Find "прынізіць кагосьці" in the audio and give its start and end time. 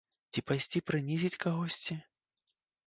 0.89-2.03